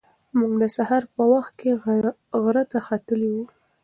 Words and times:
موږ 0.37 0.51
د 0.61 0.63
سهار 0.75 1.03
په 1.15 1.23
وخت 1.33 1.53
کې 1.61 1.71
غره 2.43 2.63
ته 2.71 2.79
ختلي 2.87 3.29
وو. 3.33 3.45